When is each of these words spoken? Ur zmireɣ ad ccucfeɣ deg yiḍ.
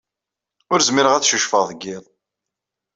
Ur 0.73 0.79
zmireɣ 0.87 1.13
ad 1.13 1.25
ccucfeɣ 1.27 1.63
deg 1.69 1.81
yiḍ. 1.85 2.05